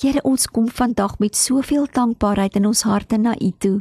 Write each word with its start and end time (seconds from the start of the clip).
Here, 0.00 0.22
ons 0.22 0.46
kom 0.46 0.68
vandag 0.68 1.18
met 1.18 1.36
soveel 1.36 1.86
dankbaarheid 1.92 2.56
in 2.56 2.66
ons 2.66 2.82
harte 2.82 3.16
na 3.16 3.34
U 3.40 3.52
toe. 3.58 3.80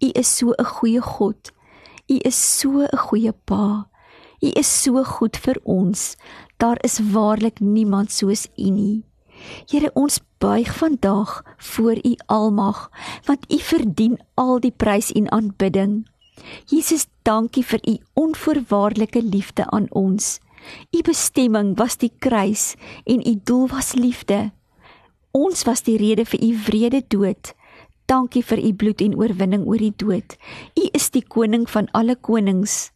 U 0.00 0.08
is 0.12 0.36
so 0.36 0.52
'n 0.58 0.64
goeie 0.64 1.00
God. 1.00 1.52
U 2.08 2.16
is 2.24 2.58
so 2.58 2.82
'n 2.82 2.96
goeie 2.96 3.32
Pa. 3.44 3.88
U 4.40 4.48
is 4.56 4.82
so 4.82 5.04
goed 5.04 5.36
vir 5.36 5.56
ons. 5.64 6.16
Daar 6.56 6.78
is 6.80 6.98
waarlik 7.12 7.60
niemand 7.60 8.12
soos 8.12 8.48
U 8.56 8.70
nie. 8.70 9.04
Here 9.70 9.90
ons 9.94 10.20
buig 10.38 10.68
vandag 10.76 11.42
voor 11.56 11.96
U 12.04 12.14
almag 12.26 12.90
want 13.24 13.52
U 13.52 13.58
verdien 13.58 14.18
al 14.34 14.60
die 14.60 14.74
prys 14.76 15.12
en 15.12 15.30
aanbidding. 15.32 16.06
Jesus, 16.66 17.06
dankie 17.22 17.64
vir 17.64 17.80
U 17.88 17.98
onvoorwaardelike 18.14 19.22
liefde 19.22 19.70
aan 19.70 19.86
ons. 19.90 20.38
U 20.92 21.02
bestemming 21.02 21.76
was 21.76 21.96
die 21.96 22.12
kruis 22.18 22.74
en 23.04 23.26
U 23.26 23.40
doel 23.44 23.68
was 23.68 23.92
liefde. 23.92 24.50
Ons 25.32 25.64
was 25.64 25.82
die 25.82 25.96
rede 25.96 26.24
vir 26.24 26.42
U 26.42 26.50
wrede 26.66 27.02
dood. 27.08 27.54
Dankie 28.06 28.42
vir 28.42 28.58
U 28.58 28.72
bloed 28.74 29.00
en 29.00 29.14
oorwinning 29.14 29.66
oor 29.66 29.78
die 29.78 29.94
dood. 29.96 30.36
U 30.76 30.88
is 30.92 31.10
die 31.10 31.22
koning 31.22 31.68
van 31.70 31.86
alle 31.92 32.16
konings. 32.16 32.90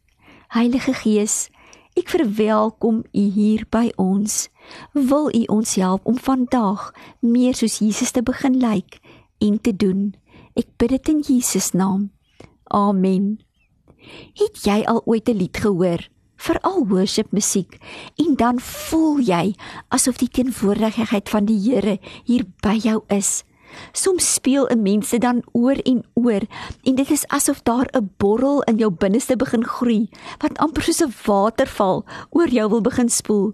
Heilige 0.51 0.93
Gees, 0.93 1.49
ek 1.95 2.11
verwelkom 2.11 3.03
U 3.13 3.23
hier 3.35 3.65
by 3.71 3.91
ons 3.95 4.49
wil 4.93 5.29
U 5.29 5.43
ons 5.51 5.75
help 5.75 6.05
om 6.09 6.17
vandag 6.17 6.91
meer 7.19 7.55
soos 7.57 7.79
Jesus 7.79 8.11
te 8.11 8.23
begin 8.25 8.59
lyk 8.59 8.99
en 9.43 9.59
te 9.61 9.73
doen. 9.75 10.13
Ek 10.55 10.67
bid 10.79 10.95
dit 10.95 11.11
in 11.11 11.21
Jesus 11.25 11.71
naam. 11.73 12.09
Amen. 12.71 13.39
Het 14.37 14.61
jy 14.65 14.83
al 14.87 15.01
ooit 15.05 15.29
'n 15.29 15.37
lied 15.37 15.57
gehoor, 15.57 16.01
veral 16.35 16.87
worship 16.87 17.31
musiek, 17.31 17.77
en 18.15 18.35
dan 18.35 18.59
voel 18.59 19.19
jy 19.19 19.55
asof 19.89 20.17
die 20.17 20.29
teenwoordigheid 20.29 21.29
van 21.29 21.45
die 21.45 21.59
Here 21.59 21.99
hier 22.25 22.45
by 22.61 22.75
jou 22.75 23.03
is? 23.07 23.43
Soms 23.91 24.33
speel 24.33 24.67
'n 24.69 24.81
mens 24.81 25.09
dit 25.09 25.21
dan 25.21 25.43
oor 25.51 25.75
en 25.83 26.03
oor 26.13 26.41
en 26.83 26.95
dit 26.95 27.11
is 27.11 27.27
asof 27.27 27.63
daar 27.63 27.87
'n 27.91 28.09
borrel 28.17 28.61
in 28.63 28.77
jou 28.77 28.91
binneste 28.91 29.35
begin 29.35 29.65
groei 29.65 30.09
wat 30.39 30.57
amper 30.57 30.83
soos 30.83 31.01
'n 31.01 31.13
waterval 31.25 32.05
oor 32.29 32.47
jou 32.47 32.69
wil 32.69 32.81
begin 32.81 33.09
spoel. 33.09 33.53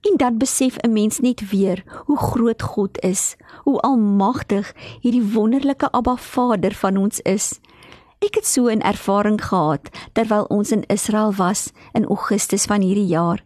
En 0.00 0.16
dan 0.16 0.38
besef 0.38 0.76
'n 0.76 0.92
mens 0.92 1.18
net 1.20 1.50
weer 1.50 1.84
hoe 2.06 2.18
groot 2.18 2.62
God 2.62 3.00
is, 3.00 3.36
hoe 3.62 3.80
almagtig 3.80 4.74
hierdie 5.00 5.32
wonderlike 5.32 5.90
Abba 5.90 6.16
Vader 6.16 6.74
van 6.74 6.96
ons 6.96 7.20
is. 7.20 7.60
Ek 8.24 8.38
het 8.40 8.46
so 8.46 8.68
'n 8.72 8.80
ervaring 8.80 9.36
gehad 9.36 9.90
terwyl 10.12 10.44
ons 10.48 10.72
in 10.72 10.84
Israel 10.88 11.32
was 11.36 11.72
in 11.92 12.04
Augustus 12.04 12.64
van 12.64 12.80
hierdie 12.80 13.06
jaar. 13.06 13.44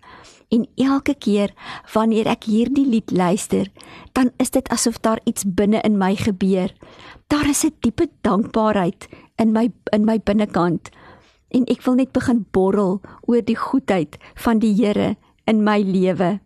En 0.49 0.69
elke 0.77 1.15
keer 1.15 1.51
wanneer 1.93 2.27
ek 2.27 2.45
hierdie 2.45 2.87
lied 2.87 3.11
luister, 3.11 3.67
dan 4.13 4.31
is 4.37 4.51
dit 4.51 4.69
asof 4.69 5.01
daar 5.01 5.21
iets 5.25 5.45
binne 5.47 5.81
in 5.81 5.99
my 5.99 6.15
gebeur. 6.17 6.73
Daar 7.27 7.49
is 7.49 7.65
'n 7.65 7.75
diepe 7.81 8.09
dankbaarheid 8.21 9.09
in 9.37 9.53
my 9.53 9.73
in 9.93 10.05
my 10.05 10.21
binnekant. 10.21 10.89
En 11.49 11.65
ek 11.65 11.83
wil 11.83 11.95
net 11.95 12.13
begin 12.13 12.47
borrel 12.51 13.01
oor 13.21 13.43
die 13.45 13.57
goedheid 13.57 14.17
van 14.35 14.59
die 14.59 14.75
Here 14.75 15.17
in 15.45 15.63
my 15.63 15.83
lewe. 15.83 16.41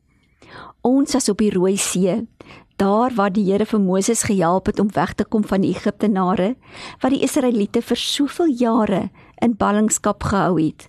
Ons 0.81 1.13
was 1.13 1.29
op 1.29 1.39
die 1.39 1.51
Rooi 1.51 1.77
See, 1.77 2.27
daar 2.77 3.15
waar 3.15 3.33
die 3.33 3.45
Here 3.51 3.67
vir 3.67 3.81
Moses 3.81 4.23
gehelp 4.23 4.67
het 4.67 4.81
om 4.81 4.93
weg 4.93 5.15
te 5.15 5.25
kom 5.25 5.45
van 5.45 5.61
die 5.61 5.75
Egiptenare 5.75 6.55
wat 7.01 7.13
die 7.13 7.23
Israeliete 7.23 7.83
vir 7.83 7.97
soveel 7.97 8.55
jare 8.59 9.11
in 9.43 9.57
ballingskap 9.57 10.23
gehou 10.23 10.61
het. 10.61 10.89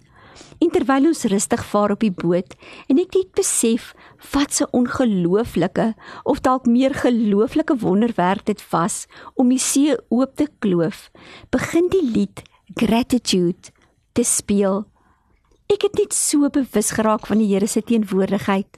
En 0.63 0.69
terwyl 0.71 1.09
ons 1.09 1.25
rustig 1.27 1.65
vaar 1.65 1.91
op 1.91 1.99
die 1.99 2.13
boot 2.13 2.55
en 2.87 3.01
ek 3.01 3.17
het 3.17 3.31
besef 3.35 3.91
wat 4.31 4.61
'n 4.61 4.71
ongelooflike 4.71 5.93
of 6.23 6.39
dalk 6.39 6.65
meer 6.65 6.93
gelooflike 6.93 7.77
wonderwerk 7.77 8.45
dit 8.45 8.61
was 8.69 9.05
om 9.35 9.49
die 9.49 9.59
see 9.59 9.97
oop 10.09 10.35
te 10.35 10.47
kloof, 10.59 11.11
begin 11.49 11.89
die 11.89 12.05
lied 12.11 12.41
Gratitude 12.75 13.71
te 14.13 14.23
speel. 14.23 14.85
Ek 15.73 15.81
het 15.81 15.95
net 15.97 16.13
so 16.13 16.49
bewus 16.49 16.91
geraak 16.91 17.27
van 17.27 17.37
die 17.37 17.47
Here 17.53 17.67
se 17.67 17.81
teenwoordigheid. 17.81 18.77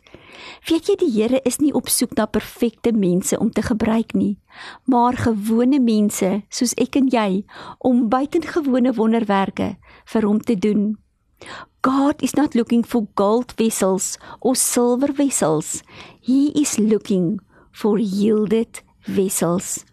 Weet 0.70 0.90
jy 0.90 0.96
die 1.00 1.12
Here 1.12 1.40
is 1.46 1.60
nie 1.60 1.74
op 1.74 1.90
soek 1.90 2.16
na 2.18 2.26
perfekte 2.26 2.92
mense 2.92 3.40
om 3.40 3.52
te 3.52 3.62
gebruik 3.62 4.14
nie, 4.14 4.38
maar 4.86 5.18
gewone 5.18 5.80
mense 5.80 6.42
soos 6.50 6.74
ek 6.82 6.96
en 6.96 7.10
jy 7.14 7.44
om 7.80 8.10
buitengewone 8.10 8.94
wonderwerke 8.98 9.76
vir 10.14 10.28
hom 10.28 10.40
te 10.40 10.56
doen. 10.56 10.96
God 11.86 12.22
is 12.22 12.34
not 12.34 12.56
looking 12.56 12.84
for 12.84 13.08
gold 13.16 13.54
vessels 13.58 14.18
or 14.42 14.56
silver 14.56 15.14
vessels. 15.14 15.84
He 16.22 16.50
is 16.56 16.80
looking 16.80 17.40
for 17.72 18.00
yielded 18.00 18.82
vessels. 19.02 19.84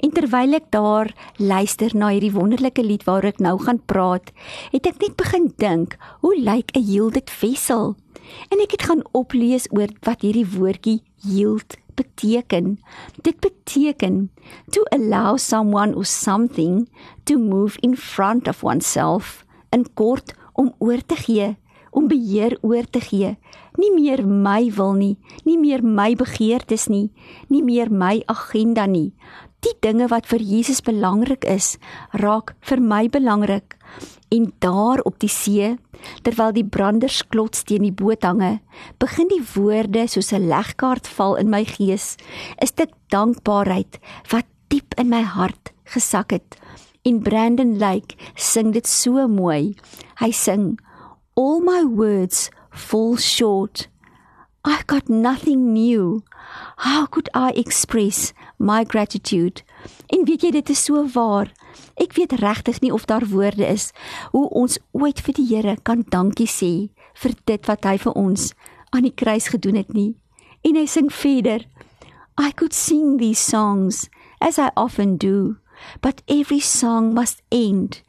En 0.00 0.12
terwyl 0.12 0.56
ek 0.58 0.70
daar 0.74 1.10
luister 1.38 1.92
na 1.96 2.10
hierdie 2.12 2.32
wonderlike 2.34 2.84
lied 2.84 3.04
waar 3.08 3.24
ek 3.28 3.40
nou 3.40 3.56
gaan 3.62 3.80
praat, 3.88 4.32
het 4.72 4.88
ek 4.88 5.00
net 5.00 5.16
begin 5.20 5.50
dink, 5.60 5.96
hoe 6.24 6.36
lyk 6.36 6.72
'n 6.76 6.84
yielded 6.84 7.30
vessel? 7.30 7.96
En 8.48 8.60
ek 8.62 8.76
het 8.76 8.82
gaan 8.88 9.04
oplees 9.12 9.68
oor 9.70 9.92
wat 10.06 10.24
hierdie 10.24 10.46
woordjie 10.46 11.00
yield 11.26 11.76
beteken. 11.94 12.78
Dit 13.22 13.40
beteken 13.40 14.30
to 14.70 14.82
allow 14.90 15.38
someone 15.38 15.94
or 15.94 16.04
something 16.04 16.88
to 17.24 17.38
move 17.38 17.78
in 17.80 17.96
front 17.96 18.48
of 18.48 18.64
oneself. 18.64 19.44
In 19.70 19.86
kort, 19.94 20.34
om 20.52 20.74
oor 20.78 21.00
te 21.06 21.16
gee, 21.16 21.56
om 21.90 22.08
beheer 22.08 22.58
oor 22.60 22.86
te 22.90 23.00
gee. 23.00 23.36
Nie 23.78 23.92
meer 23.94 24.26
my 24.26 24.70
wil 24.76 24.92
nie, 24.98 25.16
nie 25.44 25.58
meer 25.58 25.84
my 25.84 26.14
begeertes 26.18 26.88
nie, 26.90 27.10
nie 27.48 27.62
meer 27.64 27.90
my 27.92 28.20
agenda 28.26 28.86
nie. 28.86 29.12
Die 29.60 29.74
dinge 29.84 30.08
wat 30.08 30.26
vir 30.30 30.40
Jesus 30.40 30.80
belangrik 30.80 31.44
is, 31.44 31.76
raak 32.16 32.54
vir 32.64 32.80
my 32.80 33.08
belangrik. 33.12 33.76
En 34.32 34.52
daar 34.62 35.02
op 35.04 35.18
die 35.20 35.28
see, 35.28 35.74
terwyl 36.24 36.54
die 36.56 36.64
branders 36.64 37.20
klots 37.28 37.66
teen 37.68 37.84
die 37.84 37.92
boot 37.92 38.24
hange, 38.24 38.60
begin 39.02 39.28
die 39.28 39.42
woorde 39.54 40.06
soos 40.08 40.32
'n 40.32 40.48
legkaart 40.48 41.06
val 41.06 41.36
in 41.36 41.50
my 41.50 41.64
gees. 41.64 42.16
Is 42.62 42.72
dit 42.72 42.90
dankbaarheid 43.10 43.98
wat 44.30 44.46
diep 44.68 44.94
in 44.96 45.08
my 45.08 45.22
hart 45.22 45.72
gesak 45.84 46.30
het? 46.30 46.56
En 47.04 47.22
Brandon 47.22 47.78
Lake 47.78 48.16
sing 48.36 48.72
dit 48.72 48.86
so 48.86 49.28
mooi. 49.28 49.74
Hy 50.20 50.30
sing 50.30 50.78
All 51.36 51.60
my 51.60 51.84
words 51.84 52.50
fall 52.70 53.16
short. 53.16 53.88
I 54.64 54.82
got 54.86 55.08
nothing 55.08 55.72
new. 55.72 56.22
How 56.76 57.06
could 57.06 57.28
I 57.34 57.50
express 57.50 58.32
my 58.58 58.84
gratitude? 58.84 59.62
En 60.06 60.24
weet 60.24 60.42
jy 60.42 60.50
dit 60.50 60.70
is 60.70 60.84
so 60.84 61.06
waar. 61.14 61.52
Ek 62.00 62.14
weet 62.16 62.32
regtig 62.40 62.80
nie 62.80 62.92
of 62.92 63.04
daar 63.04 63.26
woorde 63.28 63.66
is 63.66 63.90
hoe 64.32 64.48
ons 64.48 64.78
ooit 64.92 65.20
vir 65.20 65.34
die 65.36 65.46
Here 65.46 65.76
kan 65.82 66.04
dankie 66.08 66.48
sê 66.48 66.90
vir 67.22 67.34
dit 67.44 67.66
wat 67.68 67.84
hy 67.84 67.96
vir 67.98 68.16
ons 68.16 68.52
aan 68.90 69.06
die 69.06 69.14
kruis 69.14 69.50
gedoen 69.52 69.78
het 69.78 69.92
nie. 69.94 70.16
En 70.64 70.76
hy 70.76 70.86
sing 70.86 71.10
verder. 71.12 71.66
I 72.40 72.52
could 72.52 72.74
sing 72.74 73.18
these 73.18 73.40
songs 73.40 74.08
as 74.40 74.58
I 74.58 74.70
often 74.76 75.16
do, 75.16 75.56
but 76.00 76.22
every 76.28 76.60
song 76.60 77.12
must 77.14 77.42
end 77.52 78.02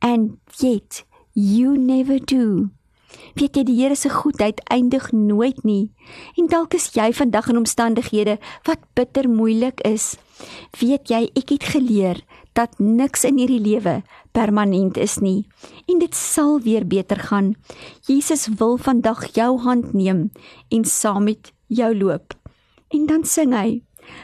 and 0.00 0.38
yet 0.60 1.04
you 1.34 1.76
never 1.76 2.18
do. 2.18 2.70
Weet 3.34 3.56
jy 3.56 3.64
die 3.64 3.76
Here 3.78 3.96
se 3.96 4.10
goedheid 4.10 4.60
eindig 4.70 5.10
nooit 5.12 5.64
nie. 5.64 5.90
En 6.36 6.50
dalk 6.50 6.74
is 6.74 6.90
jy 6.94 7.12
vandag 7.14 7.48
in 7.48 7.60
omstandighede 7.62 8.38
wat 8.68 8.82
bitter 8.94 9.28
moeilik 9.30 9.80
is. 9.86 10.16
Weet 10.80 11.10
jy, 11.10 11.28
ek 11.36 11.54
het 11.54 11.68
geleer 11.74 12.22
dat 12.58 12.78
niks 12.78 13.24
in 13.28 13.38
hierdie 13.38 13.60
lewe 13.62 14.00
permanent 14.34 14.98
is 14.98 15.18
nie 15.22 15.46
en 15.90 16.00
dit 16.02 16.14
sal 16.16 16.58
weer 16.64 16.86
beter 16.86 17.18
gaan. 17.30 17.54
Jesus 18.06 18.48
wil 18.58 18.76
vandag 18.78 19.26
jou 19.34 19.58
hand 19.62 19.92
neem 19.94 20.30
en 20.70 20.84
saam 20.84 21.24
met 21.30 21.52
jou 21.66 21.92
loop. 21.96 22.34
En 22.90 23.06
dan 23.06 23.24
sing 23.24 23.54
hy 23.54 23.80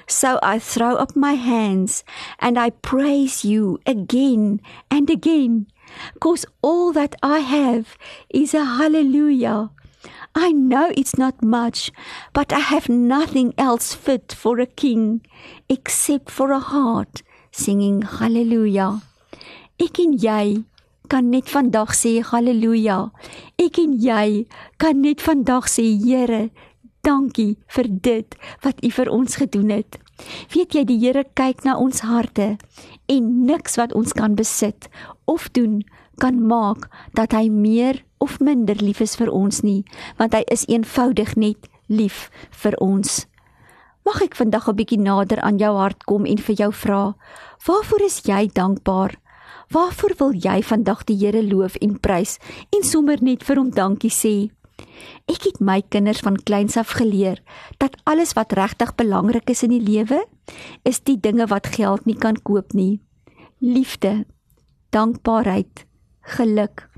So 0.06 0.38
I 0.42 0.58
throw 0.58 0.96
up 0.96 1.14
my 1.14 1.34
hands 1.34 2.02
and 2.40 2.58
I 2.58 2.70
praise 2.70 3.44
you 3.44 3.78
again 3.86 4.60
and 4.90 5.10
again. 5.10 5.66
Cause 6.20 6.46
all 6.62 6.92
that 6.92 7.14
I 7.22 7.40
have 7.40 7.96
is 8.30 8.54
a 8.54 8.64
hallelujah. 8.64 9.70
I 10.34 10.52
know 10.52 10.92
it's 10.96 11.16
not 11.16 11.42
much, 11.42 11.90
but 12.32 12.52
I 12.52 12.60
have 12.60 12.88
nothing 12.88 13.54
else 13.56 13.94
fit 13.94 14.32
for 14.32 14.60
a 14.60 14.66
king 14.66 15.22
except 15.68 16.30
for 16.30 16.52
a 16.52 16.60
heart 16.60 17.22
singing 17.50 18.02
hallelujah. 18.02 19.00
Ek 19.80 20.00
en 20.00 20.16
jy 20.20 20.64
kan 21.08 21.30
net 21.30 21.48
vandag 21.48 21.94
sê 21.96 22.18
hallelujah. 22.20 23.12
Ek 23.60 23.80
en 23.80 23.96
jy 24.00 24.46
kan 24.82 25.00
net 25.00 25.24
vandag 25.24 25.70
sê 25.72 25.86
Here, 25.96 26.50
dankie 27.06 27.56
vir 27.72 27.88
dit 27.88 28.36
wat 28.64 28.82
U 28.84 28.90
vir 28.98 29.12
ons 29.12 29.38
gedoen 29.40 29.72
het. 29.72 30.00
Weet 30.54 30.74
jy 30.74 30.84
die 30.84 30.98
Here 30.98 31.24
kyk 31.34 31.64
na 31.64 31.76
ons 31.76 32.00
harte 32.00 32.56
en 33.08 33.46
niks 33.46 33.76
wat 33.76 33.92
ons 33.94 34.12
kan 34.12 34.34
besit 34.34 34.88
of 35.26 35.48
doen 35.52 35.82
kan 36.18 36.40
maak 36.40 36.88
dat 37.14 37.32
hy 37.36 37.48
meer 37.52 38.02
of 38.18 38.40
minder 38.40 38.76
lief 38.80 39.00
is 39.04 39.16
vir 39.20 39.30
ons 39.30 39.62
nie, 39.62 39.84
want 40.16 40.34
hy 40.34 40.42
is 40.52 40.64
eenvoudig 40.72 41.36
net 41.36 41.68
lief 41.92 42.30
vir 42.62 42.76
ons. 42.82 43.26
Mag 44.06 44.22
ek 44.22 44.36
vandag 44.38 44.68
'n 44.68 44.76
bietjie 44.76 45.02
nader 45.02 45.40
aan 45.40 45.58
jou 45.58 45.74
hart 45.76 46.04
kom 46.06 46.26
en 46.26 46.38
vir 46.38 46.54
jou 46.54 46.72
vra, 46.72 47.14
waarvoor 47.66 48.02
is 48.02 48.22
jy 48.24 48.48
dankbaar? 48.48 49.16
Waarvoor 49.70 50.14
wil 50.18 50.32
jy 50.32 50.62
vandag 50.62 51.04
die 51.04 51.16
Here 51.18 51.42
loof 51.42 51.76
en 51.82 51.98
prys 51.98 52.38
en 52.70 52.82
sommer 52.82 53.18
net 53.20 53.42
vir 53.42 53.56
hom 53.56 53.70
dankie 53.70 54.10
sê? 54.10 54.50
Ek 55.26 55.42
het 55.48 55.60
my 55.60 55.80
kinders 55.88 56.22
van 56.24 56.36
kleins 56.36 56.76
af 56.76 56.96
geleer 56.98 57.42
dat 57.82 57.96
alles 58.04 58.32
wat 58.38 58.52
regtig 58.52 58.94
belangrik 58.94 59.50
is 59.50 59.62
in 59.62 59.74
die 59.74 59.82
lewe, 59.82 60.22
is 60.82 61.00
die 61.02 61.18
dinge 61.20 61.46
wat 61.46 61.66
geld 61.66 62.06
nie 62.06 62.16
kan 62.18 62.38
koop 62.42 62.72
nie. 62.72 63.00
Liefde, 63.58 64.26
dankbaarheid, 64.90 65.86
geluk, 66.36 66.88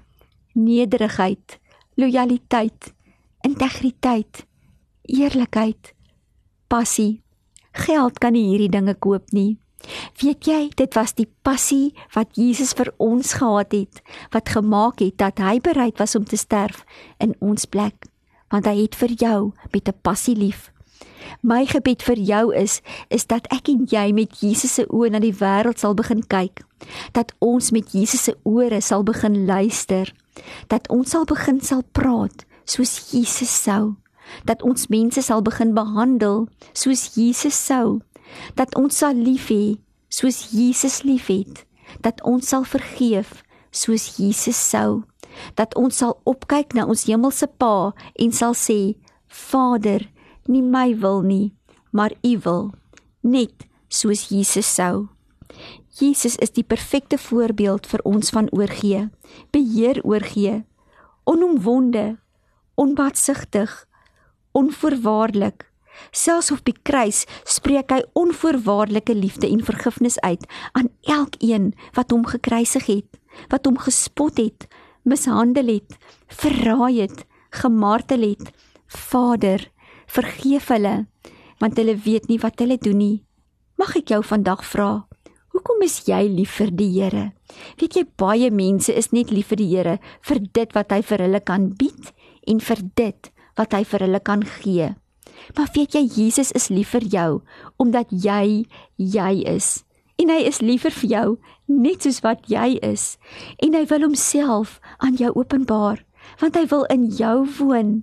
nederigheid, 0.54 1.58
lojaliteit, 1.94 2.92
integriteit, 3.40 4.44
eerlikheid, 5.02 5.94
passie. 6.68 7.22
Geld 7.72 8.18
kan 8.18 8.34
nie 8.34 8.48
hierdie 8.50 8.72
dinge 8.72 8.94
koop 8.94 9.32
nie. 9.32 9.58
Weet 10.22 10.46
jy, 10.46 10.70
dit 10.74 10.94
was 10.94 11.14
die 11.14 11.28
passie 11.46 11.94
wat 12.14 12.34
Jesus 12.36 12.74
vir 12.74 12.90
ons 12.98 13.36
gehad 13.38 13.72
het 13.72 14.02
wat 14.34 14.50
gemaak 14.50 14.98
het 15.04 15.18
dat 15.22 15.38
hy 15.38 15.60
bereid 15.62 15.98
was 15.98 16.16
om 16.18 16.24
te 16.24 16.36
sterf 16.36 16.84
in 17.22 17.36
ons 17.38 17.64
plek, 17.64 18.08
want 18.50 18.66
hy 18.66 18.82
het 18.82 18.98
vir 18.98 19.14
jou 19.14 19.52
met 19.72 19.88
'n 19.88 20.00
passie 20.02 20.34
lief. 20.34 20.72
My 21.42 21.66
gebed 21.66 22.02
vir 22.02 22.18
jou 22.18 22.54
is 22.56 22.80
is 23.08 23.26
dat 23.26 23.46
ek 23.52 23.68
en 23.68 23.86
jy 23.90 24.12
met 24.12 24.40
Jesus 24.40 24.74
se 24.78 24.86
oë 24.86 25.10
na 25.10 25.20
die 25.22 25.34
wêreld 25.34 25.78
sal 25.78 25.94
begin 25.94 26.22
kyk. 26.26 26.64
Dat 27.12 27.32
ons 27.38 27.70
met 27.70 27.92
Jesus 27.92 28.22
se 28.22 28.34
ore 28.42 28.80
sal 28.80 29.02
begin 29.02 29.46
luister. 29.46 30.12
Dat 30.66 30.88
ons 30.88 31.10
sal 31.10 31.24
begin 31.24 31.60
sal 31.60 31.82
praat 31.92 32.46
soos 32.64 33.10
Jesus 33.12 33.62
sou. 33.62 33.96
Dat 34.44 34.62
ons 34.62 34.88
mense 34.88 35.22
sal 35.22 35.42
begin 35.42 35.74
behandel 35.74 36.48
soos 36.72 37.14
Jesus 37.14 37.56
sou 37.66 38.00
dat 38.54 38.74
ons 38.76 38.96
sal 38.96 39.16
lief 39.16 39.48
hê 39.52 39.78
soos 40.08 40.50
Jesus 40.52 41.02
liefhet, 41.02 41.64
dat 42.00 42.22
ons 42.22 42.48
sal 42.48 42.64
vergeef 42.64 43.42
soos 43.70 44.16
Jesus 44.18 44.56
sou, 44.56 45.04
dat 45.54 45.74
ons 45.76 45.94
sal 45.94 46.16
opkyk 46.28 46.74
na 46.74 46.86
ons 46.88 47.06
hemelse 47.08 47.46
Pa 47.60 47.92
en 48.18 48.32
sal 48.32 48.56
sê: 48.56 48.96
Vader, 49.28 50.08
nie 50.48 50.64
my 50.64 50.94
wil 50.96 51.22
nie, 51.22 51.52
maar 51.92 52.14
U 52.24 52.34
wil, 52.44 52.64
net 53.22 53.68
soos 53.88 54.28
Jesus 54.32 54.66
sou. 54.66 55.08
Jesus 55.98 56.36
is 56.38 56.52
die 56.54 56.64
perfekte 56.64 57.18
voorbeeld 57.18 57.86
vir 57.90 58.02
ons 58.06 58.30
van 58.30 58.48
oorgee, 58.54 59.08
beheer 59.50 59.98
oorgee, 60.04 60.62
onomwonde, 61.26 62.18
onbaatsigtig, 62.78 63.72
onvoorwaardelik, 64.52 65.67
Selfs 66.12 66.50
op 66.54 66.64
die 66.66 66.76
kruis 66.82 67.24
spreek 67.48 67.92
hy 67.92 68.02
onvoorwaardelike 68.18 69.14
liefde 69.14 69.48
en 69.48 69.64
vergifnis 69.64 70.18
uit 70.20 70.44
aan 70.72 70.90
elkeen 71.08 71.72
wat 71.98 72.12
hom 72.14 72.26
gekruisig 72.26 72.86
het, 72.86 73.10
wat 73.52 73.66
hom 73.66 73.78
gespot 73.78 74.38
het, 74.40 74.68
mishandel 75.08 75.70
het, 75.78 75.98
verraai 76.28 77.00
het, 77.04 77.24
gemartel 77.50 78.24
het. 78.32 78.52
Vader, 78.88 79.66
vergeef 80.08 80.70
hulle, 80.72 81.06
want 81.60 81.76
hulle 81.76 81.96
weet 82.04 82.28
nie 82.28 82.38
wat 82.40 82.60
hulle 82.62 82.78
doen 82.80 82.98
nie. 82.98 83.16
Mag 83.78 83.94
ek 84.00 84.14
jou 84.14 84.22
vandag 84.24 84.64
vra, 84.66 85.04
hoekom 85.54 85.82
is 85.86 86.00
jy 86.08 86.22
lief 86.30 86.56
vir 86.58 86.72
die 86.74 86.88
Here? 86.94 87.24
Weet 87.80 87.98
jy 87.98 88.04
baie 88.20 88.50
mense 88.50 88.94
is 88.94 89.12
net 89.12 89.32
lief 89.34 89.52
vir 89.52 89.60
die 89.60 89.68
Here 89.74 89.98
vir 90.26 90.40
dit 90.40 90.74
wat 90.76 90.94
hy 90.94 91.02
vir 91.04 91.26
hulle 91.26 91.42
kan 91.44 91.68
bied 91.78 92.12
en 92.48 92.62
vir 92.64 92.82
dit 92.98 93.30
wat 93.58 93.74
hy 93.74 93.84
vir 93.90 94.06
hulle 94.06 94.20
kan 94.24 94.44
gee. 94.58 94.94
Maar 95.56 95.70
weet 95.74 95.94
jy 95.94 96.04
Jesus 96.06 96.52
is 96.52 96.68
lief 96.68 96.94
vir 96.96 97.04
jou 97.04 97.30
omdat 97.76 98.10
jy 98.10 98.66
jy 98.96 99.32
is. 99.46 99.84
En 100.18 100.30
hy 100.34 100.42
is 100.50 100.60
liever 100.60 100.90
vir 100.90 101.10
jou 101.10 101.28
net 101.66 102.02
soos 102.02 102.20
wat 102.24 102.48
jy 102.50 102.78
is. 102.82 103.16
En 103.62 103.74
hy 103.74 103.84
wil 103.86 104.08
homself 104.08 104.80
aan 104.98 105.16
jou 105.16 105.32
openbaar 105.34 106.04
want 106.42 106.56
hy 106.58 106.66
wil 106.68 106.84
in 106.92 107.08
jou 107.14 107.46
woon. 107.58 108.02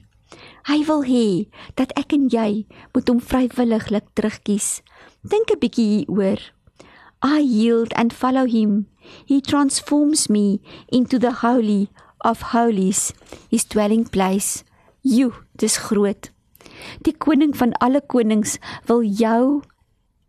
Hy 0.66 0.80
wil 0.88 1.04
hê 1.06 1.46
dat 1.78 1.94
ek 2.00 2.16
en 2.16 2.28
jy 2.34 2.66
moet 2.96 3.10
hom 3.12 3.22
vrywilliglik 3.22 4.08
terugkies. 4.18 4.82
Dink 5.22 5.52
'n 5.52 5.60
bietjie 5.62 5.88
hieroor. 5.92 6.42
I 7.22 7.40
yield 7.42 7.94
and 7.94 8.14
follow 8.14 8.46
him. 8.46 8.88
He 9.26 9.42
transforms 9.42 10.30
me 10.30 10.62
into 10.92 11.18
the 11.20 11.42
holy 11.42 11.90
of 12.22 12.54
holies, 12.54 13.14
his 13.50 13.66
dwelling 13.66 14.06
place. 14.06 14.64
You, 15.02 15.34
dis 15.58 15.78
groot. 15.78 16.35
Die 17.01 17.16
koning 17.18 17.56
van 17.57 17.74
alle 17.83 18.01
konings 18.01 18.57
wil 18.86 19.01
jou 19.04 19.62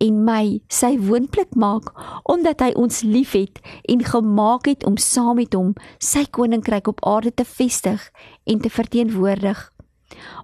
en 0.05 0.19
my 0.25 0.59
sy 0.69 0.97
woonplek 1.01 1.55
maak 1.57 1.93
omdat 2.29 2.61
hy 2.61 2.73
ons 2.77 3.01
liefhet 3.07 3.63
en 3.89 4.05
gemaak 4.05 4.69
het 4.69 4.85
om 4.85 4.99
saam 5.01 5.41
met 5.41 5.57
hom 5.57 5.73
sy 6.03 6.27
koninkryk 6.39 6.91
op 6.93 7.01
aarde 7.07 7.33
te 7.33 7.45
vestig 7.49 8.11
en 8.45 8.61
te 8.61 8.73
verteenwoordig. 8.73 9.71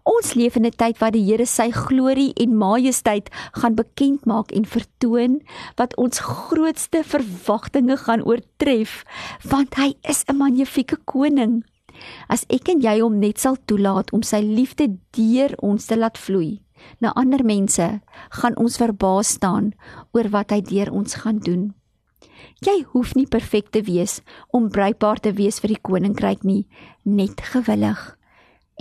Ons 0.03 0.35
leef 0.35 0.57
in 0.59 0.67
'n 0.67 0.75
tyd 0.83 0.99
waar 0.99 1.15
die 1.15 1.25
Here 1.25 1.47
sy 1.47 1.71
glorie 1.71 2.33
en 2.35 2.57
majesteit 2.57 3.31
gaan 3.53 3.75
bekend 3.75 4.27
maak 4.27 4.51
en 4.51 4.67
vertoon 4.67 5.41
wat 5.77 5.97
ons 5.97 6.19
grootste 6.19 7.05
verwagtinge 7.05 7.97
gaan 7.97 8.25
oortref 8.25 9.05
want 9.45 9.75
hy 9.75 9.95
is 10.03 10.25
'n 10.27 10.37
magnifieke 10.37 10.97
koning. 11.05 11.63
As 12.29 12.47
ek 12.49 12.69
en 12.73 12.83
jy 12.83 12.99
hom 13.01 13.19
net 13.21 13.43
sal 13.43 13.57
toelaat 13.67 14.13
om 14.13 14.23
sy 14.23 14.41
liefde 14.43 14.89
deur 15.17 15.55
ons 15.63 15.87
te 15.87 15.99
laat 15.99 16.19
vloei 16.19 16.61
na 16.99 17.13
ander 17.19 17.45
mense, 17.47 17.85
gaan 18.39 18.57
ons 18.59 18.79
verbaas 18.81 19.37
staan 19.39 19.73
oor 20.17 20.29
wat 20.35 20.51
hy 20.55 20.61
deur 20.67 20.91
ons 20.93 21.15
gaan 21.23 21.39
doen. 21.43 21.71
Jy 22.63 22.83
hoef 22.93 23.15
nie 23.19 23.27
perfek 23.27 23.73
te 23.75 23.83
wees 23.87 24.21
om 24.55 24.71
bruikbaar 24.71 25.23
te 25.23 25.33
wees 25.39 25.59
vir 25.63 25.75
die 25.75 25.83
koninkryk 25.83 26.45
nie, 26.47 26.67
net 27.03 27.43
gewillig. 27.53 28.01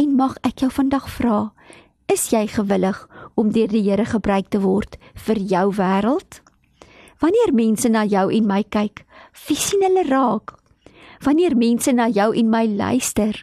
En 0.01 0.15
mag 0.17 0.37
ek 0.47 0.63
jou 0.63 0.71
vandag 0.73 1.07
vra, 1.17 1.51
is 2.11 2.29
jy 2.33 2.45
gewillig 2.51 2.99
om 3.39 3.51
deur 3.53 3.71
die 3.71 3.83
Here 3.85 4.05
gebruik 4.05 4.51
te 4.53 4.61
word 4.61 4.97
vir 5.25 5.41
jou 5.53 5.67
wêreld? 5.77 6.41
Wanneer 7.21 7.53
mense 7.53 7.89
na 7.89 8.03
jou 8.05 8.29
en 8.33 8.47
my 8.49 8.63
kyk, 8.63 9.03
wie 9.47 9.57
sien 9.57 9.85
hulle 9.85 10.07
raak? 10.09 10.55
Wanneer 11.21 11.53
mense 11.53 11.91
na 11.93 12.07
jou 12.09 12.31
en 12.33 12.47
my 12.49 12.65
luister, 12.65 13.35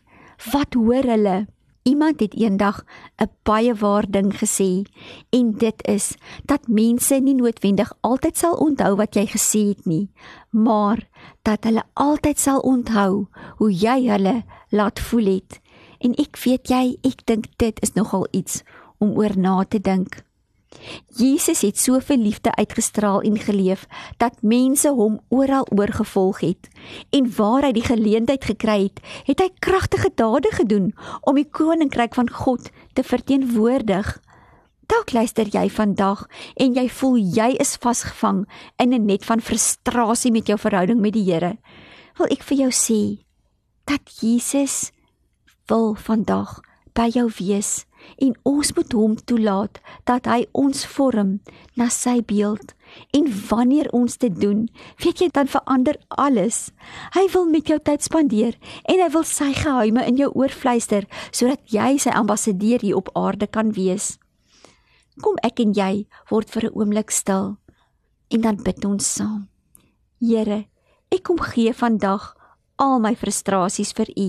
wat 0.51 0.75
hoor 0.75 1.07
hulle? 1.07 1.47
Iemand 1.87 2.21
het 2.21 2.35
eendag 2.35 2.83
'n 3.23 3.31
baie 3.43 3.75
waar 3.75 4.11
ding 4.11 4.35
gesê 4.35 4.83
en 5.31 5.53
dit 5.53 5.87
is 5.87 6.17
dat 6.45 6.69
mense 6.69 7.15
nie 7.15 7.35
noodwendig 7.35 7.93
altyd 8.01 8.37
sal 8.37 8.55
onthou 8.55 8.97
wat 8.97 9.15
jy 9.15 9.27
gesê 9.27 9.69
het 9.69 9.87
nie, 9.87 10.11
maar 10.51 11.09
dat 11.43 11.65
hulle 11.65 11.83
altyd 11.95 12.39
sal 12.39 12.61
onthou 12.61 13.27
hoe 13.57 13.73
jy 13.73 14.09
hulle 14.09 14.45
laat 14.69 15.01
voel 15.01 15.25
het. 15.25 15.61
En 15.99 16.15
ek 16.15 16.37
weet 16.45 16.69
jy, 16.69 16.99
ek 17.03 17.27
dink 17.27 17.47
dit 17.57 17.81
is 17.83 17.93
nogal 17.93 18.27
iets 18.31 18.63
om 18.99 19.17
oor 19.17 19.39
na 19.39 19.65
te 19.65 19.81
dink. 19.81 20.28
Jesus 21.17 21.61
het 21.61 21.79
soveel 21.79 22.19
liefde 22.19 22.55
uitgestraal 22.55 23.21
en 23.21 23.39
geleef 23.39 23.87
dat 24.17 24.43
mense 24.43 24.89
hom 24.89 25.21
oral 25.29 25.67
oor 25.75 25.93
gevolg 25.93 26.41
het. 26.41 26.69
En 27.11 27.31
waar 27.37 27.67
hy 27.67 27.73
die 27.73 27.87
geleentheid 27.87 28.45
gekry 28.45 28.83
het, 28.83 29.01
het 29.27 29.43
hy 29.43 29.49
kragtige 29.59 30.11
dade 30.15 30.53
gedoen 30.55 30.93
om 31.21 31.35
die 31.35 31.49
koninkryk 31.51 32.15
van 32.15 32.31
God 32.31 32.71
te 32.93 33.03
verteenwoordig. 33.03 34.19
Dalk 34.89 35.13
luister 35.13 35.49
jy 35.53 35.67
vandag 35.69 36.27
en 36.57 36.77
jy 36.77 36.87
voel 36.89 37.19
jy 37.19 37.51
is 37.61 37.77
vasgevang 37.81 38.47
in 38.77 38.95
'n 38.95 39.07
net 39.07 39.25
van 39.25 39.41
frustrasie 39.41 40.33
met 40.33 40.47
jou 40.47 40.59
verhouding 40.59 41.01
met 41.01 41.13
die 41.13 41.25
Here. 41.25 41.59
Wil 42.19 42.27
ek 42.31 42.43
vir 42.43 42.59
jou 42.59 42.71
sê 42.71 43.25
dat 43.85 44.01
Jesus 44.21 44.93
wil 45.67 45.95
vandag 45.95 46.61
by 46.95 47.09
jou 47.13 47.31
wees 47.39 47.85
en 48.17 48.35
ons 48.43 48.73
moet 48.75 48.93
hom 48.93 49.17
toelaat 49.17 49.81
dat 50.05 50.27
hy 50.27 50.47
ons 50.53 50.85
vorm 50.87 51.41
na 51.77 51.89
sy 51.93 52.21
beeld. 52.25 52.75
En 53.13 53.29
wanneer 53.49 53.91
ons 53.93 54.17
dit 54.19 54.41
doen, 54.41 54.69
weet 55.05 55.21
jy 55.21 55.29
dan 55.33 55.51
verander 55.51 55.99
alles. 56.09 56.71
Hy 57.15 57.27
wil 57.33 57.47
met 57.51 57.69
jou 57.69 57.79
tyd 57.79 58.03
spandeer 58.03 58.57
en 58.89 59.03
hy 59.03 59.11
wil 59.13 59.27
sy 59.29 59.53
geheime 59.53 60.07
in 60.09 60.17
jou 60.17 60.31
oor 60.35 60.53
fluister 60.53 61.05
sodat 61.31 61.61
jy 61.69 61.99
sy 61.99 62.11
ambassadeur 62.11 62.81
hier 62.81 62.97
op 62.97 63.13
aarde 63.15 63.47
kan 63.47 63.75
wees. 63.77 64.17
Kom 65.21 65.37
ek 65.43 65.61
en 65.61 65.75
jy 65.75 66.07
word 66.31 66.51
vir 66.51 66.71
'n 66.71 66.75
oomblik 66.75 67.11
stil 67.11 67.59
en 68.31 68.41
dan 68.41 68.63
bid 68.63 68.85
ons 68.85 69.15
saam. 69.15 69.49
Here, 70.21 70.67
ek 71.11 71.23
kom 71.23 71.39
gee 71.39 71.73
vandag 71.73 72.38
al 72.79 72.99
my 73.01 73.15
frustrasies 73.15 73.93
vir 73.93 74.11
U 74.17 74.29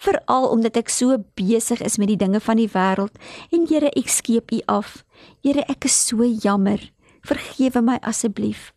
veral 0.00 0.48
omdat 0.52 0.76
ek 0.80 0.92
so 0.92 1.16
besig 1.38 1.82
is 1.84 1.98
met 2.00 2.12
die 2.12 2.20
dinge 2.20 2.40
van 2.40 2.60
die 2.60 2.70
wêreld 2.72 3.16
en 3.52 3.66
Here 3.66 3.90
ek 3.96 4.08
skeep 4.12 4.52
U 4.52 4.60
af. 4.70 5.02
Here 5.42 5.64
ek 5.68 5.88
is 5.88 5.96
so 5.96 6.24
jammer. 6.24 6.80
Vergewe 7.26 7.82
my 7.82 7.98
asseblief. 8.06 8.72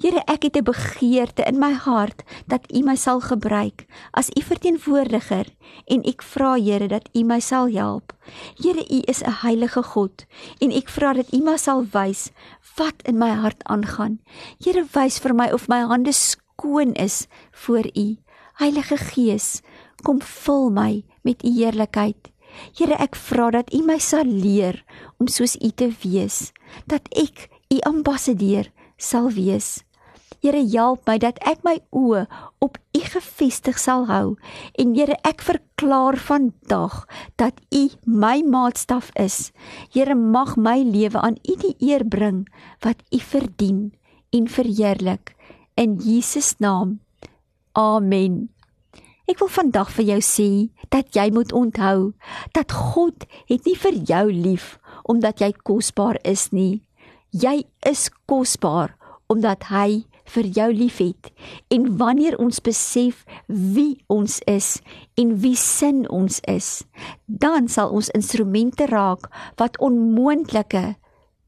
Here 0.00 0.22
ek 0.26 0.42
het 0.48 0.56
'n 0.56 0.64
begeerte 0.64 1.44
in 1.44 1.58
my 1.58 1.72
hart 1.72 2.22
dat 2.46 2.64
U 2.72 2.80
my 2.82 2.96
sal 2.96 3.20
gebruik 3.20 3.84
as 4.12 4.30
U 4.38 4.40
verteenwoordiger 4.40 5.46
en 5.86 6.00
ek 6.04 6.22
vra 6.22 6.56
Here 6.56 6.88
dat 6.88 7.08
U 7.12 7.24
my 7.24 7.40
sal 7.40 7.68
help. 7.68 8.12
Here 8.56 8.80
U 8.80 9.02
is 9.06 9.22
'n 9.22 9.44
heilige 9.44 9.82
God 9.82 10.24
en 10.60 10.72
ek 10.72 10.88
vra 10.88 11.12
dat 11.12 11.32
U 11.32 11.42
my 11.42 11.56
sal 11.56 11.84
wys 11.92 12.30
wat 12.76 13.02
in 13.04 13.18
my 13.18 13.30
hart 13.30 13.62
aangaan. 13.64 14.20
Here 14.64 14.86
wys 14.94 15.18
vir 15.18 15.34
my 15.34 15.52
of 15.52 15.68
my 15.68 15.80
hande 15.84 16.12
skoon 16.12 16.94
is 16.94 17.26
voor 17.52 17.84
U. 17.94 18.16
Heilige 18.60 18.98
Gees, 19.00 19.62
kom 20.04 20.18
vul 20.20 20.66
my 20.68 20.98
met 21.24 21.40
u 21.40 21.48
heerlikheid. 21.48 22.28
Here, 22.76 22.98
ek 23.00 23.16
vra 23.16 23.46
dat 23.54 23.72
u 23.72 23.80
my 23.88 23.96
sal 23.96 24.28
leer 24.28 24.82
om 25.16 25.30
soos 25.32 25.54
u 25.56 25.70
te 25.72 25.88
wees, 26.02 26.50
dat 26.84 27.08
ek 27.16 27.46
u 27.72 27.78
ambassadeur 27.88 28.68
sal 29.00 29.30
wees. 29.32 29.80
Here, 30.44 30.60
help 30.76 31.08
my 31.08 31.16
dat 31.24 31.40
ek 31.48 31.64
my 31.64 31.78
oë 31.96 32.26
op 32.60 32.76
u 32.76 33.02
gefestig 33.16 33.80
sal 33.80 34.04
hou 34.12 34.36
en 34.76 34.92
Here, 34.92 35.16
ek 35.24 35.40
verklaar 35.40 36.20
vandag 36.20 37.06
dat 37.40 37.64
u 37.72 37.86
my 38.04 38.42
maatstaf 38.44 39.08
is. 39.16 39.54
Here, 39.88 40.12
mag 40.12 40.58
my 40.60 40.82
lewe 40.84 41.16
aan 41.16 41.40
u 41.48 41.56
die 41.64 41.78
eer 41.80 42.04
bring 42.04 42.44
wat 42.84 43.00
u 43.08 43.24
verdien 43.24 43.86
en 44.36 44.52
verheerlik 44.52 45.32
in 45.80 45.96
Jesus 45.96 46.58
naam. 46.60 47.00
Amen. 47.72 48.48
Ek 49.30 49.38
wil 49.38 49.50
vandag 49.52 49.92
vir 49.94 50.06
jou 50.08 50.20
sê 50.26 50.50
dat 50.90 51.14
jy 51.14 51.28
moet 51.30 51.52
onthou 51.54 52.12
dat 52.56 52.72
God 52.74 53.26
het 53.46 53.62
nie 53.62 53.76
vir 53.78 53.98
jou 54.08 54.24
lief 54.34 54.78
omdat 55.06 55.38
jy 55.38 55.52
kosbaar 55.62 56.18
is 56.26 56.48
nie. 56.50 56.82
Jy 57.30 57.62
is 57.86 58.08
kosbaar 58.26 58.96
omdat 59.30 59.68
hy 59.70 60.02
vir 60.34 60.46
jou 60.50 60.68
liefhet. 60.74 61.30
En 61.70 61.86
wanneer 61.98 62.38
ons 62.42 62.58
besef 62.62 63.22
wie 63.46 64.02
ons 64.10 64.40
is 64.50 64.80
en 65.18 65.36
wie 65.42 65.56
sin 65.58 66.04
ons 66.10 66.40
is, 66.50 66.82
dan 67.26 67.68
sal 67.70 67.94
ons 67.94 68.10
instrumente 68.18 68.86
raak 68.90 69.30
wat 69.62 69.78
onmoontlike 69.78 70.96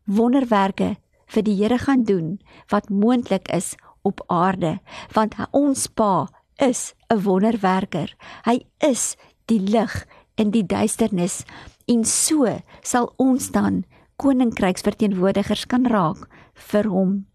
wonderwerke 0.06 0.94
vir 1.32 1.46
die 1.46 1.56
Here 1.58 1.78
gaan 1.82 2.06
doen 2.06 2.36
wat 2.70 2.90
moontlik 2.90 3.50
is 3.54 3.74
op 4.02 4.22
aarde, 4.26 4.78
want 5.12 5.34
ons 5.50 5.86
Pa 5.86 6.28
is 6.56 6.94
'n 7.08 7.22
wonderwerker. 7.22 8.14
Hy 8.44 8.64
is 8.78 9.16
die 9.46 9.60
lig 9.60 10.06
in 10.34 10.50
die 10.50 10.66
duisternis 10.66 11.44
en 11.86 12.04
so 12.04 12.46
sal 12.82 13.12
ons 13.16 13.50
dan 13.50 13.84
koninkryksverteenwoordigers 14.22 15.66
kan 15.66 15.86
raak 15.86 16.28
vir 16.70 16.88
hom. 16.88 17.26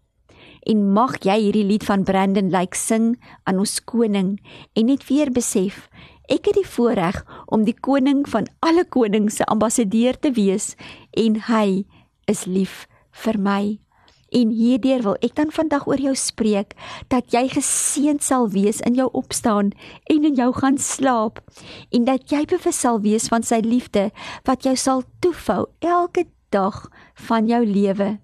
En 0.68 0.92
mag 0.92 1.18
jy 1.24 1.36
hierdie 1.38 1.64
lied 1.64 1.84
van 1.84 2.04
Brandon 2.04 2.50
Lake 2.50 2.76
sing 2.76 3.16
aan 3.44 3.58
ons 3.58 3.78
koning 3.84 4.38
en 4.74 4.86
net 4.86 5.06
weer 5.08 5.30
besef 5.32 5.88
ek 6.28 6.50
het 6.50 6.58
die 6.58 6.68
voorreg 6.68 7.22
om 7.46 7.64
die 7.64 7.76
koning 7.76 8.26
van 8.28 8.48
alle 8.60 8.84
konings 8.84 9.40
se 9.40 9.44
ambassadeur 9.48 10.18
te 10.20 10.32
wees 10.36 10.74
en 11.16 11.40
hy 11.48 11.84
is 12.28 12.44
lief 12.44 12.86
vir 13.24 13.38
my. 13.40 13.78
En 14.28 14.50
hierdeur 14.52 15.02
wil 15.02 15.16
ek 15.24 15.34
dan 15.38 15.52
vandag 15.54 15.86
oor 15.88 16.00
jou 16.00 16.14
spreek 16.16 16.74
dat 17.08 17.32
jy 17.32 17.46
geseënd 17.52 18.24
sal 18.24 18.48
wees 18.52 18.80
in 18.84 18.98
jou 18.98 19.08
opstaan 19.16 19.72
en 20.12 20.24
in 20.24 20.36
jou 20.36 20.50
gaan 20.52 20.78
slaap. 20.78 21.40
En 21.90 22.04
dat 22.04 22.28
jy 22.30 22.44
bewus 22.44 22.80
sal 22.80 23.00
wees 23.00 23.28
van 23.32 23.42
sy 23.42 23.62
liefde 23.64 24.10
wat 24.44 24.68
jou 24.68 24.76
sal 24.76 25.04
toefou 25.24 25.66
elke 25.80 26.26
dag 26.52 26.88
van 27.28 27.48
jou 27.48 27.64
lewe. 27.64 28.18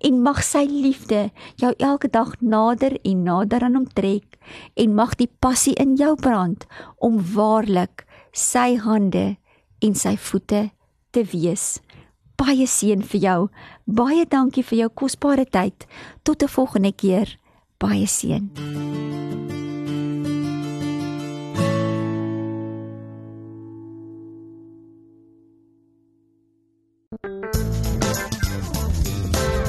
En 0.00 0.22
mag 0.22 0.40
sy 0.46 0.64
liefde 0.70 1.28
jou 1.60 1.74
elke 1.78 2.08
dag 2.08 2.32
nader 2.40 2.96
en 3.02 3.22
nader 3.26 3.66
aan 3.66 3.74
hom 3.74 3.88
trek. 3.92 4.38
En 4.74 4.94
mag 4.94 5.18
die 5.20 5.30
passie 5.42 5.74
in 5.74 5.96
jou 5.98 6.14
brand 6.16 6.66
om 6.96 7.18
waarlik 7.34 8.06
sy 8.32 8.78
hande 8.80 9.36
en 9.80 9.94
sy 9.94 10.16
voete 10.16 10.70
te 11.10 11.24
wees 11.32 11.80
baie 12.40 12.66
seën 12.66 13.02
vir 13.04 13.20
jou. 13.20 13.40
Baie 13.84 14.24
dankie 14.28 14.64
vir 14.64 14.84
jou 14.84 14.90
kosbare 15.02 15.44
tyd. 15.44 15.86
Tot 16.22 16.42
'n 16.42 16.48
volgende 16.48 16.92
keer. 16.92 17.38
Baie 17.78 18.06
seën. 18.06 18.48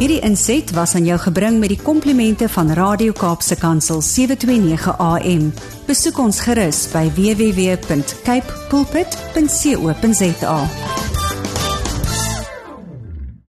Hierdie 0.01 0.22
inset 0.25 0.72
was 0.74 0.96
aan 0.96 1.06
jou 1.06 1.20
gebring 1.20 1.60
met 1.60 1.70
die 1.70 1.82
komplimente 1.82 2.50
van 2.50 2.72
Radio 2.74 3.12
Kaapse 3.12 3.56
Kansel 3.56 4.01
729 4.01 4.98
AM. 4.98 5.54
Besoek 5.86 6.18
ons 6.18 6.40
gerus 6.40 6.88
by 6.92 7.06
www.cape 7.13 8.50
pulpit.co.za. 8.70 10.58